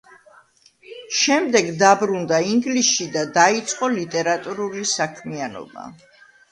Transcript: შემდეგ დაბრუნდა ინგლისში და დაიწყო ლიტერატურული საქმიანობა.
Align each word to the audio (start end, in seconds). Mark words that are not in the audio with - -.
შემდეგ 1.19 1.69
დაბრუნდა 1.83 2.39
ინგლისში 2.55 3.07
და 3.19 3.27
დაიწყო 3.39 3.93
ლიტერატურული 4.01 4.93
საქმიანობა. 4.99 5.91